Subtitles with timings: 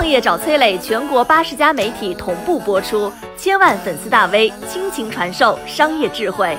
[0.00, 6.56] 创业找崔磊，全国八十家媒体同步播出，千万粉丝大 V 倾情传授商业智慧。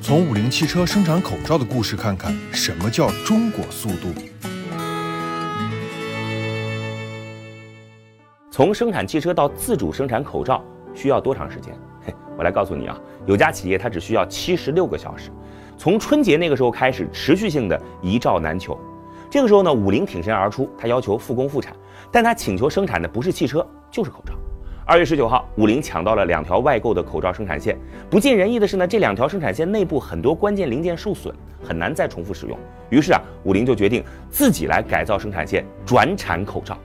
[0.00, 4.14] 从五菱汽车生产口罩的故事看看，什么叫中国速度？
[8.52, 10.62] 从生产汽车到自主生产口罩
[10.94, 11.76] 需要多长时间？
[12.06, 15.32] 嘿， 我来告诉你啊，有家企业它只需要七十六个小时。
[15.76, 18.78] 从春节那个时候开始，持续性的一罩难求。
[19.34, 21.74] 这个时候呢，五菱挺身而出，他要求复工复产，
[22.12, 24.32] 但他请求生产的不是汽车，就是口罩。
[24.86, 27.76] 二月十九号，五菱抢到了两条外购的口罩生产线。
[28.08, 32.56] 不尽人意的是呢，这两条生产线内部很多关键零件受损，很难再重复使用。
[32.90, 36.78] 于是啊，五菱就决定自己来改造生产线，转产口罩。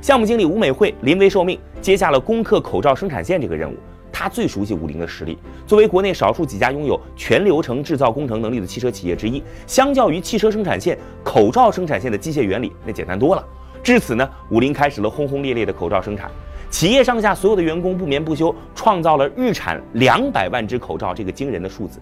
[0.00, 3.74] 项目经理吴美惠临危受命，接下了攻克口罩生产线这个任务。
[4.18, 13.44] 他最熟悉五菱的实力，作为国内少数几家拥有全流程制造工程能力的汽车企业之一，相较于汽车生产线，口罩生产线的机械原理那简单多了。
[13.82, 16.30] 至此呢，五菱开始了轰轰烈烈的口罩生产。
[16.70, 22.00] 企业上下所有的员工不眠不休，创造了日产两百万只口罩这个惊人的数字。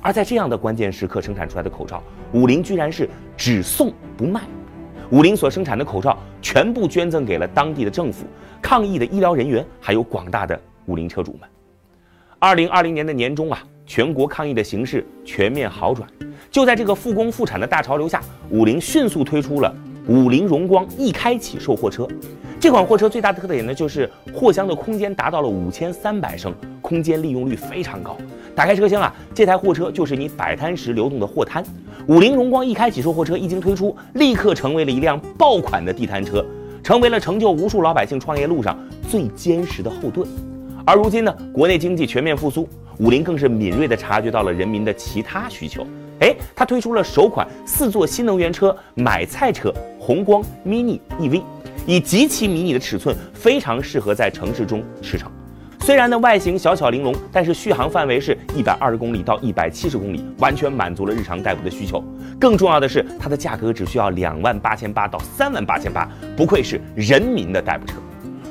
[0.00, 4.40] 而在这样的关键时刻生产出来的口罩，五菱居然是只送不卖。
[5.10, 8.24] 五菱所生产的口罩全部捐赠给了当地的政府、
[8.62, 11.48] 抗疫的医疗人员，还有广大的五菱车主们。
[12.38, 16.08] 二零二零年的年中啊，全国抗疫的形势全面好转。
[16.50, 19.74] 就在这个复工复产的大潮流下，五菱迅速推出了
[20.08, 22.06] 五菱荣光一开启售货车。
[22.58, 28.16] 这款货车最大的特点呢，就是货箱的空间达到了五千三百升，空间利用率非常高。
[28.54, 31.64] 打开车厢啊，这台货车就是你摆摊时流动的货摊。
[32.08, 36.44] 五菱荣光一开启售货车一经推出，立刻成为了一辆爆款的地摊车，
[36.82, 38.76] 成为了成就无数老百姓创业路上
[39.08, 40.26] 最坚实的后盾。
[40.84, 45.86] 而如今呢，国内经济全面复苏，五菱更是敏锐地察觉到了人民的其他需求。
[46.20, 51.42] 哎，它推出了首款四座新能源车买菜车宏光 mini EV。
[51.84, 55.24] 以极其迷你的尺寸，非常适合在城市中驰骋。
[55.80, 62.02] 虽然呢外形小巧玲珑，但是续航范围是一百二十公里到一百七十公里，完全满足了日常代步的需求。
[62.38, 67.94] 更重要的是，它的价格只需要两万八千八到三万八千八，不愧是人民的代步车。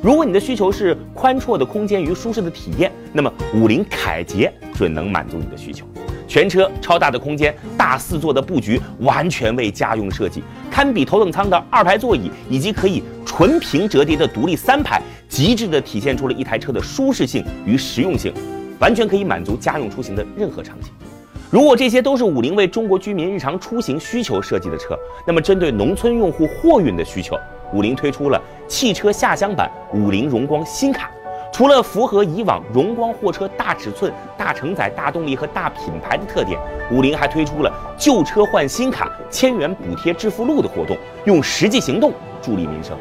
[0.02, 5.86] 如果你的需求是宽绰的空间与舒适的体验，那么五菱凯捷准能满足你的需求。
[6.28, 10.42] 全车超大的空间，大四座的布局完全为家用设计，
[10.72, 18.34] 堪比头等舱的二排座椅，以及可以纯平折叠的独立三排，极致的体现出了一台车的舒适性与实用性，
[18.80, 20.92] 完全可以满足家用出行的任何场景。
[21.52, 24.98] 如果这些都是五菱为中国居民日常出行需求设计的车，
[25.28, 27.38] 那么针对农村用户货运的需求，
[27.74, 31.10] 五菱推出了汽车下乡版五菱荣光新卡。
[31.54, 36.58] 除了符合以往荣光货车大尺寸、大承载、大动力和大品牌的特点，
[36.90, 42.98] 五菱还推出了旧车换新卡、千元补贴致富路的活动，用实际行动助力民生。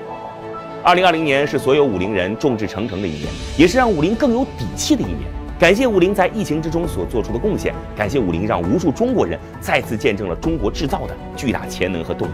[0.83, 3.27] 二零二零年是所有五菱人众志成城的一年，
[3.57, 5.21] 也是让五菱更有底气的一年。
[5.57, 12.33] 感谢五菱在疫情之中所做出的贡献，感谢五菱让无数中国人再次见证了中国制造的巨大潜能和动力。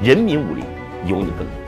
[0.00, 0.64] 人民五菱，
[1.04, 1.67] 有你更。